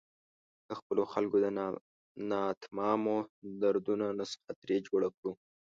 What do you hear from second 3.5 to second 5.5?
دردونو نسخه ترې جوړه کړو.